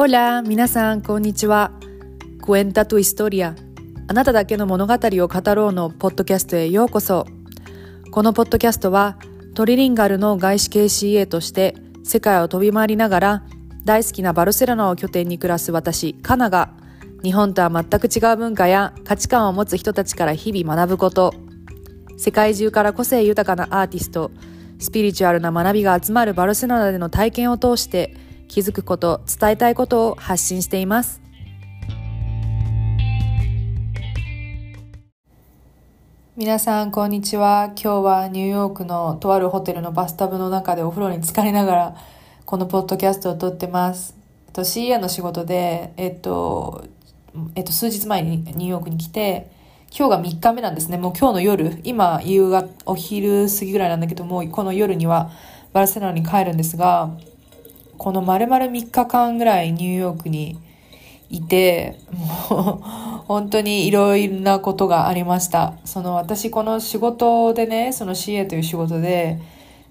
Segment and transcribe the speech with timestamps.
[0.00, 1.72] Hola, 皆さん、こんにちは。
[2.40, 3.56] Cuenta tu historia.
[4.06, 7.26] あなただけの物語を語ろうのポッドキャストへようこそ。
[8.12, 9.18] このポッドキャストは、
[9.56, 11.74] トリリンガルの外資系 CA として
[12.04, 13.42] 世界を飛び回りながら
[13.84, 16.70] 大好きなバルセロナを拠点に暮らす私、カナが
[17.24, 21.34] 日本とは全く違う文化や価値観を持つ人たちから日々学ぶこと、
[22.16, 24.30] 世界中から個性豊かなアーティスト、
[24.78, 31.20] スピリチュアルな学びが集まるバルセロナでの体験を通して気づくこと、伝えたいことを発信しています。
[36.34, 37.72] 皆さん、こんにちは。
[37.74, 41.96] 今日はニューヨークのとあるホテルのバスタブの中でお風呂に浸かりながら、
[42.44, 44.16] このポッドキャストを撮ってます。
[44.46, 46.84] えっと、CA の仕事で、えっと、
[47.54, 49.50] えっと、数日前にニューヨークに来て、
[49.90, 50.96] 今日が3日目なんですね。
[50.96, 55.30] もう今日の夜、今、夕方、お昼過ぎぐらいなんだけども、この夜には
[55.72, 57.16] バルセロナに帰るんですが、
[57.98, 60.56] この丸々3日間ぐらいニューヨークに
[61.28, 61.98] いて、
[62.50, 62.86] もう
[63.26, 65.74] 本当にいろいろなことがありました。
[65.84, 69.38] その私この仕事でね、その CA という仕事で、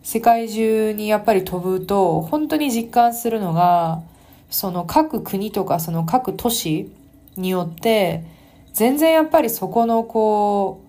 [0.02, 4.02] 世界中にやっぱり飛ぶと、本当に実感するのが、
[4.50, 6.90] その各国とかその各都市
[7.36, 8.24] によって、
[8.74, 10.87] 全然やっぱりそこのこう、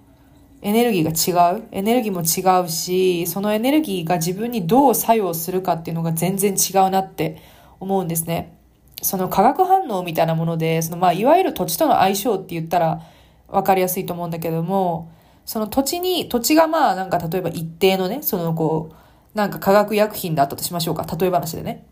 [0.61, 1.65] エネルギーが違う。
[1.71, 7.41] エネルギーも違うし、そのエネルギーが自分にどう作用するかっていうのが全然違うなって
[7.79, 8.57] 思うんですね。
[9.01, 13.03] その化学反応みたいなもので、そのまあ、いわゆる土地との相性って言ったら
[13.49, 15.13] 分かりやすいと思うんだけども、
[15.45, 21.07] その土地に、土地がまあなんか例えば一定のね、そのこう、なんか化学薬品だったとしましょうか。
[21.19, 21.87] 例え話でね。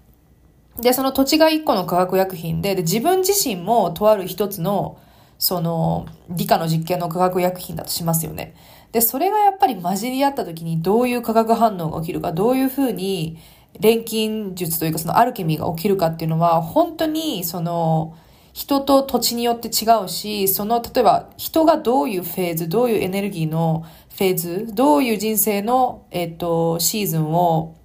[0.81, 4.99] で、その土地が一個の化学薬品で、で、自分自身もとある一つの
[5.39, 8.55] その、理科の実験の化学薬品だとしますよね。
[8.93, 13.39] で、それがやっぱり混じり合った時にどういう化学反応が起きるか、どういうふうに
[13.79, 18.17] 錬金術というかそのアルケミーが起きるかっていうのは、本当にその、
[18.57, 23.85] 人と土地によって違うし、その、例えば人がどういうフェーズ、どういうエネルギーの
[24.17, 27.77] フェーズ、どういう人生の、えっと、シーズンを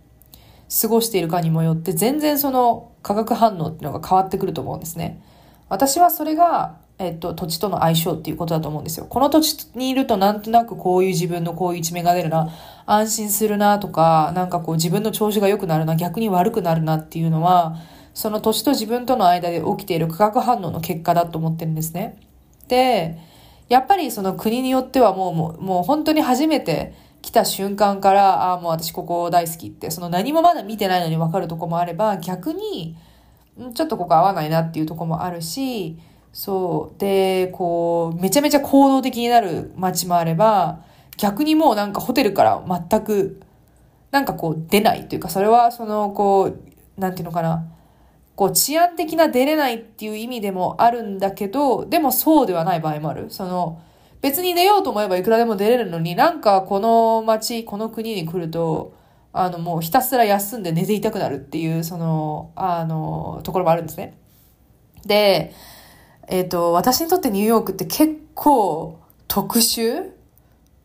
[0.81, 5.22] 過ごしているかにもよって、全然その化学反応っていうのが変わってくると思うんですね。
[5.68, 9.07] 私はそれがえっと、土地との相性っていうことだと思うんですよ。
[9.09, 12.50] この土地にいるとなんとなくこういう自分のこういう一面が出るな、
[12.85, 17.75] 安心するなとか、なんかこう自分の調子が良くなるな、逆に悪くなるなっていうのは、
[18.13, 22.17] その土地と自分との間で起きている化学反応の結果だと思ってるんですね。
[22.67, 23.18] で、
[23.68, 32.95] やっぱりその国によってはもう、もうもう本当に初めて来た瞬間から、ああ、もう私ここ大好きって、その何もまだ見てないのに分かるとこもあれば、逆に、
[33.73, 35.97] ちょっとここ合わないなっていうとこもあるし、
[36.34, 37.00] そう。
[37.00, 40.84] で、こう、めちゃめちゃ行動的になる街もあれば、
[41.18, 43.42] 逆にもうなんかホテルから全く、
[44.12, 47.66] なんかこう出ないというか、それはその、こう、なんていうのかな。
[48.36, 53.30] こう治安的な出れないっていう意味でもあるんだけど、でもそうではない場合もある。
[53.30, 53.81] その、
[54.22, 58.94] 別に出ようと思えばいくらでも出れるのに、なんかこの街、この国に来ると、
[59.34, 64.18] あのもうひたすら休んで寝ていたくなるっていう、その、あの、ところもあるんですね。
[65.06, 65.53] で、
[66.31, 70.12] えっ、ー、と、私にとってニューヨークって結構特殊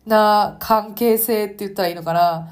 [0.05, 2.49] な関係性って言ったらいいのかな。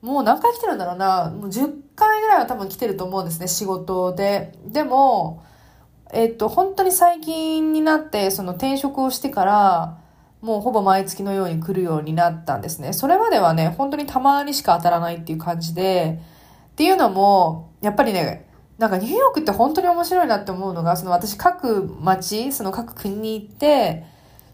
[0.00, 1.28] もう何回来てるんだろうな。
[1.30, 4.52] もう10回ぐらいは多分来てると思うんですね、仕事で。
[4.64, 5.42] でも、
[6.12, 9.98] えっ、と、本当に最近になって、その転職をしてから、
[10.40, 12.92] もうほぼ毎月のように来るようになったんですね。
[12.92, 16.20] それまではね、本当にたまにしか当たらないっていう感じで、
[16.70, 18.49] っていうのも、やっぱりね、
[18.80, 24.06] なんかニューヨークって本当に面白いなって思うのが、その私各街、その各国に行って、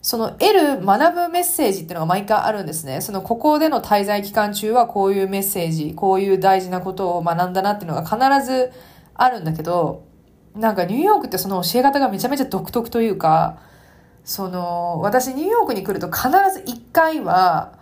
[0.03, 3.01] その得る学ぶメッセージっていうのが毎回あるんですね。
[3.03, 8.73] そのここでの滞在期間中はこういうメッセージ、こういう大事なことを学んだなっていうのが必ず
[9.15, 10.03] あるんだけど、
[10.57, 13.61] なんかニューヨークってその教え方がめちゃめちゃ独特というか、
[14.25, 17.79] その、私ニューヨークに来ると必ず一回は、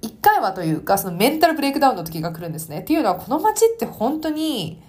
[0.00, 2.80] 一回はというか、そのメンタルブレイクダウンの時が来るんですね。
[2.80, 4.82] っていうのはこの街って本当に、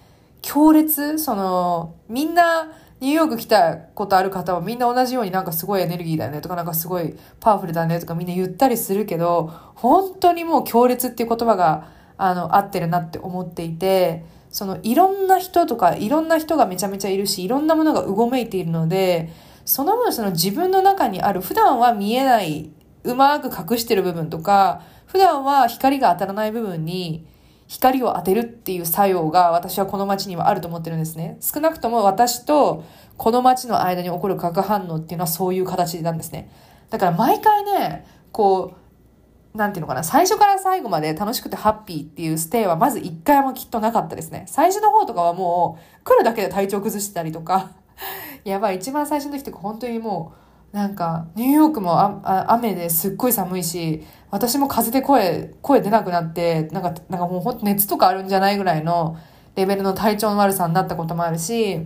[0.46, 2.72] 強烈その、みんな、
[3.02, 19.34] ニューヨーク来たことある方はみんな同じようになんかすごいエネルギーだよねとかなんかすごいパワフルだねとかみんな言ったりするけど、本当にもう強烈っていう言葉が、あの、合ってるなって思っていて、そのいろんな人とかいろんな人がめちゃめちゃいるし、いろんなものがうごめいているので、
[19.66, 22.70] その分その自分の中にある普段は見えない、
[23.04, 27.26] うまく隠してる部分とか、普段は光が当たらない部分に、
[27.68, 31.38] 光を当てるっていう作用が私はこの街にはあると思ってるんですね。
[31.42, 32.84] 少なくとも私と
[33.18, 36.52] この街の間に起こる化学反応っていうのはそういう形なんですね。
[36.90, 38.76] だから毎回ね、こ
[39.54, 44.46] う、なんていうのかな、最初から最後まで楽しくてハッピーっていうステイはまず一回もきっとなかったですね。
[44.48, 47.72] 最初の方とかはもう来るだけで体調崩してたりとか、
[48.44, 50.45] やばい、一番最初の時とか本当にもう、
[50.76, 59.18] なんか、ニューヨークもああ雨ですっごい寒いし、私も風で声、声出なくなって、なんか、なんかもうほんと熱とかあるんじゃないぐらいの
[59.56, 61.80] レベルの体調の悪さになったこともあるし、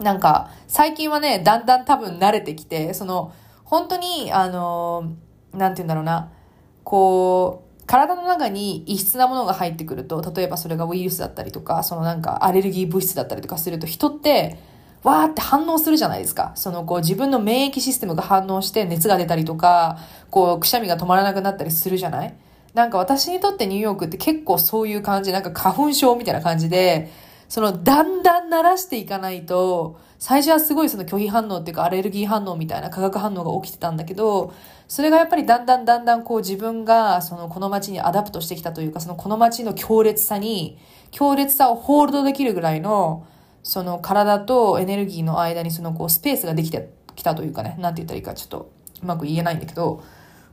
[0.00, 3.32] なんか、最近はね、だんだん多分慣れてきて、その、
[3.62, 5.12] 本当に、あの、
[5.54, 6.32] なんて言うんだろうな、
[6.82, 14.71] こう、体の中に異質なものが入ってくると、例えばそれがウイルスだったりとか、そのなんかアレルギー物質だったりとかすると、人って、
[15.02, 16.52] わーって反応するじゃないですか。
[16.54, 19.98] そのこう自分の免疫システムが反応して熱が出たりとか、
[20.30, 22.34] こうくしゃみが止まらなくなったりするじゃない？
[22.74, 27.10] なんか私にとってニューヨークって結構そういう感じ、なんか花粉症みたいな感じで、
[27.48, 34.54] そのだんだん慣らしていかないと、最初はすごいその拒否反応っていうかアレルギー反応みたいな化学反応が起きてたんだけど、
[34.86, 40.78] それがやっぱりだんだんだんだんこう自分がそのこの街に adapt してきたというか、そのこの街の強烈さに、
[41.10, 43.26] 強烈さをホールドできるぐらいの、
[43.62, 48.72] その体とエネルギーの間にそのこうスペースができてきたというかね、なんて言ったらいいかちょっと
[49.02, 50.02] うまく言えないんだけど、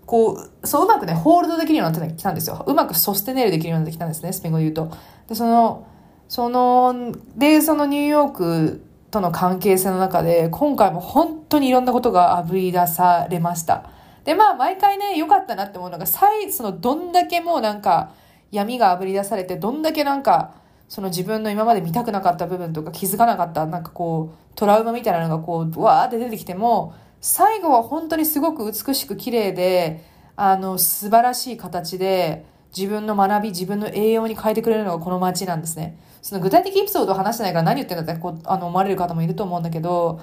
[0.06, 2.64] こう、そううまくね、ホールドできるようになってきたんですよ。
[2.68, 4.92] うまくソステネルできるようになってきたんですね、スペイン語で言うと。
[5.28, 5.86] で、その、
[6.28, 13.90] その、で、そのニューヨークとの関係性の中で、今回も本当にいろんなことが炙り出されました。
[14.24, 18.12] で、まあ、毎回ね、良かったなって思うのが、最、その、どんだけもうなんか、
[18.52, 20.54] 闇が炙り出されて、どんだけなんか、
[20.90, 30.04] その自分の今まで見たくなかった部分とか気づかなかった、なんかこう、トラウマみたいなのがこう、わーって出てきても、最後は本当にすごく美しく綺麗で、
[30.36, 32.46] あの、素晴らしい形で、
[32.76, 35.98] 自分の学び、自分の栄養に変えてくれるのがこの街なんですね。
[36.22, 40.20] その具体的エピソードを話してないから何言ってんだってこうあの思われる方もいると思うんだけど、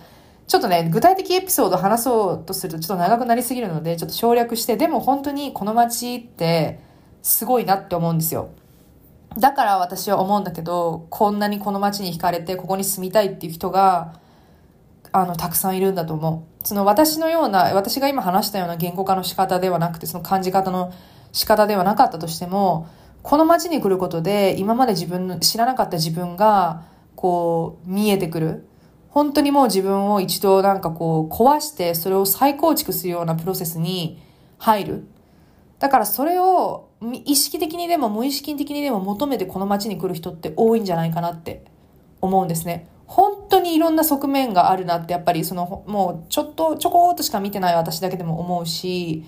[0.47, 6.81] ちょっとね、具体的エピソードを話そうとするとちょっと長くなりすぎるので、ちょっと省略して、でも本当にこの街って
[7.23, 8.51] すごいなって思うんですよ。
[9.39, 14.19] だから私は思うんだけど、こんなにこの街に惹かれてここに住みたいっていう人が、
[15.13, 16.67] あの、たくさんいるんだと思う。
[16.67, 20.93] その私のような、私が今話したような言語化の仕方ではなくて、その感じ方の
[21.33, 22.89] 仕方ではなかったとしても、
[23.23, 26.85] この街に来ることで、今まで自分の、知らなかった自分が、
[27.15, 28.69] こう、見えてくる。
[29.11, 34.23] 本当にもう自分を一度なんかこう、壊して、それを再構築するようなプロセスに
[34.59, 35.07] 入る。
[35.79, 36.86] だからそれを、
[37.25, 41.65] 意識的にでも無意識的にでも求めてこの街に来る人って多いんじゃないかなって
[42.21, 42.89] 思うんですね。
[43.07, 49.25] 本当にいろんな側面があるなって、やっぱりその、もうちょっと、ちょこっとしか見てない私だけでも思うし、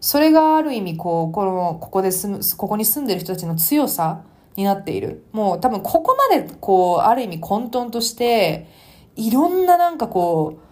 [0.00, 4.22] それがある意味こう、この、ここで住む、ここに住んでる人たちの強さ
[4.56, 5.24] になっている。
[5.32, 8.66] もう多分ここまでこう、ある意味混沌として、
[9.14, 10.69] いろんななんかこう、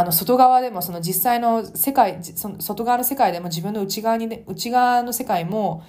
[0.00, 5.82] あの、外側でも、その実際の世界、その外側の世界でも自分の内側にね、内側の世界も、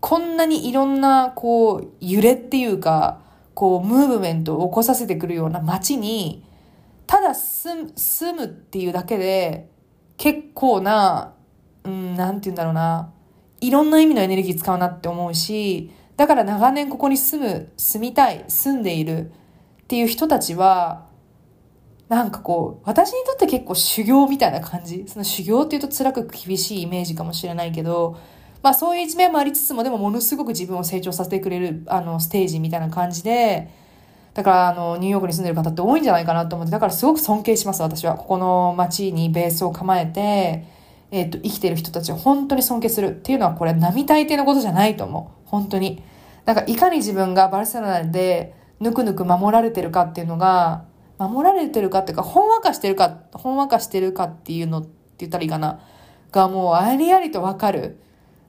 [0.00, 3.20] こんなにいろんな、こう、揺れっていうか、
[3.54, 6.44] こう、ムーブメントを起こさせてくるような街に、
[7.06, 9.68] ただ住むっていうだけで、
[10.16, 11.34] 結構な
[11.84, 13.12] うん、なんて言うんだろうな。
[13.60, 19.30] いろんな意味のエネルギー使うなって思うし、だから長年ここに住む、住みたい、住んでいる
[19.82, 21.06] っていう人たちは、
[22.10, 25.04] なんかこう、私にとって結構修行みたいな感じ？
[25.06, 28.18] その修行って言うと辛く厳しいイメージかもしれないけど、
[28.64, 33.70] まあそういう一面もありつつも、でもものすごく自分を成長させてくれる、あの、ステージみたいな感じで、
[34.34, 38.16] だから、あの、ニューヨークに住んでる方って多いんじゃないかなと思って、だからすごく尊敬します、私は。
[38.16, 40.66] ここの街にベースを構えて、
[41.12, 45.48] えっ、と、生きてる人たちを本当に尊敬するっていうのはこれ並大抵のことじゃないと思う。
[45.48, 46.02] 本当に。
[46.44, 50.84] なんかいかに自分がバルセロナでぬくぬく守られてるかっていうのが、
[51.20, 55.80] 守られてるかっていうか、ほんわかしてるか、ほんわかしてるかっていうのって言ったらいいかな。
[56.32, 58.00] がもうありありとわかる。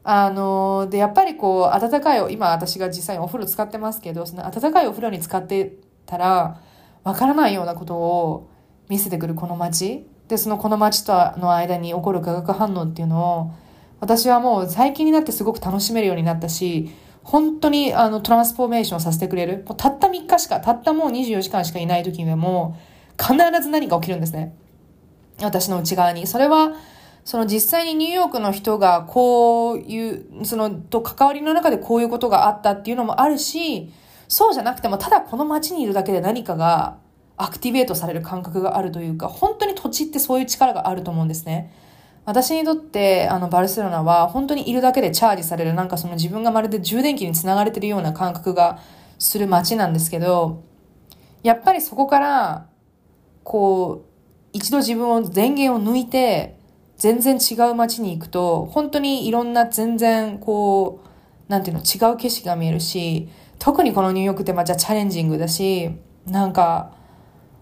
[0.04, 5.74] あので、やっぱりこう、暖かい、今私が実際にお風呂使ってますけど、その暖かいお風呂に使って
[6.06, 6.62] たら、
[7.04, 8.50] わからないようなことを
[8.88, 10.08] 見せてくるこの街。
[10.30, 13.52] で、そのこの街との間に起こる化学反応っていうのを、
[14.00, 16.90] 私はもう最近になってすごく楽しめるようになったし、
[17.24, 19.64] 本当にあのトランスフォーメーションさせてくれる。
[19.78, 24.56] たった3日しか、たったもう24時間しかいない時にはもう、必ず何か起きるんですね。
[25.42, 26.28] 私の内側に。
[26.28, 26.74] それは、
[27.24, 33.92] その実際にニューヨークの人がこういう、そのと関わりの中でこういうことがあったっていうのもあるし、
[34.28, 36.98] そうじゃなくてもただこの街にいるだけで何かが
[37.38, 41.72] アクティベートされる感覚があるというか、本当に土地ってそういう力があると思うんですね。
[42.24, 48.80] 私にとって、あの、バルセロナは本当にいるだけでチャージされる、なんかその自分がまるで充電器につながれてるような感覚が
[49.18, 50.64] する街なんですけど、
[51.44, 52.68] やっぱりそこから、
[53.44, 54.12] こう、
[54.54, 56.60] 一度自分を、電源を抜いて、
[56.98, 65.90] 全然違う街に行くと、本当にいろんな全然こう、なんていうの、違う景色が見えるし、特にこのニューヨークって街はチャレンジングだし、
[66.28, 66.94] なんか、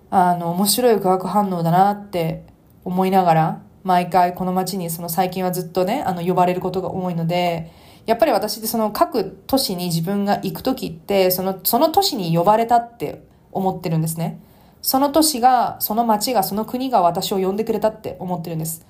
[0.09, 2.45] あの、面白い化学反応だなって
[2.83, 7.71] 思いながら、毎回この街にその最近はずっとね、あの、呼ばれることが多いので、
[8.05, 14.39] やっぱり私ってその各都市に自分が行く時って、その、その都市に呼ばれたって思ってるんですね。
[14.81, 18.85] その都市が、その街が、その国が私を呼んでくれたって思ってるんです。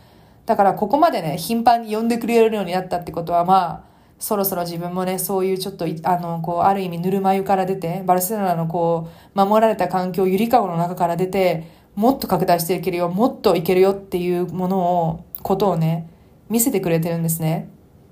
[0.46, 16.10] だからここまでね、頻繁に呼んでくれるようになったってことは、まあ、そろそろ自分もね、そういうちょっと、あの、こう、ある意味ぬるま湯から出て、バルセロナのこう、守られた環境、ゆりかごの中から出て、もっと拡大していけるよ、もっといけるよっていうものを、ことをね、
[16.48, 17.68] 見せてくれてるんですね。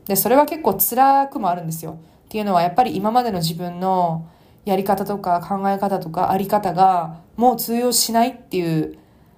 [0.07, 1.91] で、それは結構辛くもあるんですよ。
[2.25, 4.27] っていうのは、やっぱり今までの自分の
[4.65, 8.97] やり方とか考え方とかあり方が、もう通用しないっていう、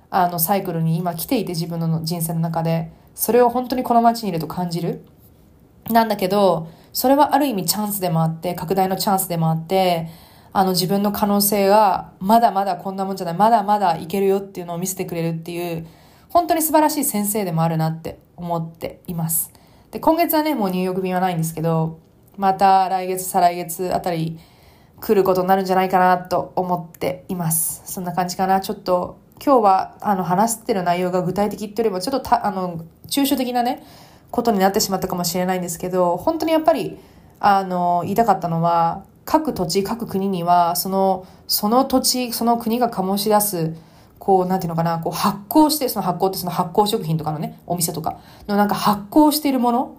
[0.10, 2.92] あの、サイクルに今来ていて、自分の人生の中で。
[3.14, 5.06] それを本当にこの街にいると感じる。
[5.92, 10.10] なんだけど、それはある意味チャンスでもあって、拡大のチャンスでもあって、
[10.52, 15.88] あの自分の可能性がまだまだこんなもんじゃない、まだまだいけるよっていうのを見せてくれるっていう、
[16.30, 19.52] 本当に素晴らしい先生でもあるなって思っています。
[19.92, 22.00] で、今月はね、もう入浴便はないんですけど、
[22.38, 24.40] また来月、再来月あたり
[25.02, 27.84] 来ることになるんじゃないかなと思っています。
[27.86, 28.62] そんな感じかな。
[28.62, 33.84] ちょっと今日はあの話してる内容が具体的っていうよりもちょっとたあの抽象的なね、
[34.32, 37.00] ことになってしまったかもしれないんですけど、本当にやっぱり、
[37.40, 43.76] あの、言いたかったのは、各土地、各国には、その、その土地、その国が醸し出す、
[44.18, 48.18] こう、なんていうのかな、こう発酵して、その発酵ってその発酵食品とかのね、お店とか
[48.48, 49.96] のなんか発酵しているもの、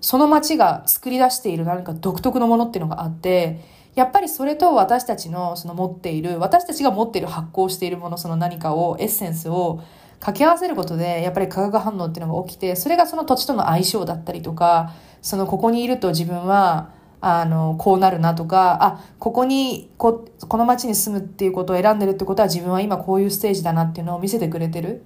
[0.00, 3.64] その街が作り出している何か独特のものっていうのがあって、
[3.96, 9.80] やっぱりそれと私たちのその持っている、私たちが持っている発酵しているもの、その何かを、エッセンスを
[10.20, 25.04] 掛け合わせることで、やっぱり化学反応っていうのが起きて、それがその土地との相性だったりとか、そのここにいると自分は、あの、こうなるなとか、あ、ここに、こ、この街に住むっていうことを選んでるってことは自分は今こういうステージだなっていうのを見せてくれてる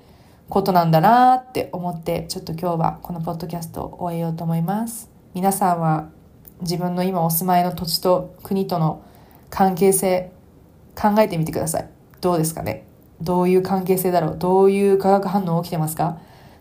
[0.49, 5.11] ことなんだなって思って、ちょっと今日はこのポッドキャストを終えようと思います。
[5.33, 6.11] 皆さんは
[6.61, 9.03] 自分の今お住まいの土地と国との
[9.49, 10.33] 関係性
[10.95, 11.89] 考えてみてください。
[12.21, 12.87] どうですかね？
[13.23, 14.37] どういう関係性だろう？
[14.39, 16.19] どういう化学反応起きてますか？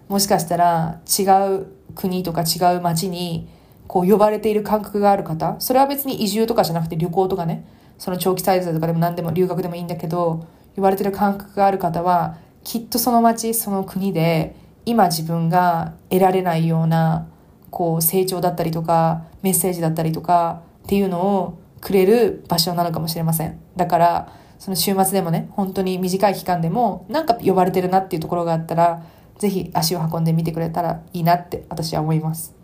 [0.08, 3.50] もしかしたら違う国とか違う街に
[3.92, 7.68] こう呼ばれている感覚がある方それは別に移住とかじゃなくて旅行とかね
[7.98, 14.56] その長期滞在とかでも何でも留学でもいいんだけど呼ばれてる感覚がある方はきっとその街その国で
[14.86, 17.28] 今自分が得られないような
[17.70, 29.04] こう成長だったりとかメッセージだったりとかっていうのをくれる場所なのかもしれませんだからその週末でもね、本当に短い期間でも、なんか呼ばれてるなっていうところがあったら、
[29.40, 32.61] ぜひ足を運んでみてくれたらいいなって私は思います。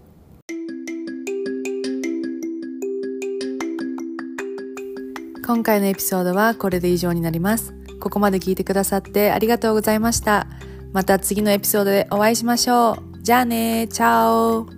[5.47, 7.73] 今回のエピソードはこれで以上になります。
[8.01, 10.45] ここまで聞いてくださってありがとうございました。
[10.91, 13.23] また次のエピソードでお会いしましょう。
[13.23, 14.76] じゃあねチャオ